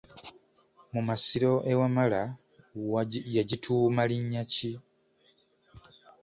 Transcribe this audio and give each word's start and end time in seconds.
Mu 0.93 1.01
masiro 1.07 1.53
e 1.71 1.73
Wamala 1.79 2.21
yagituuma 3.35 4.01
linnya 4.09 4.43
ki? 4.51 4.71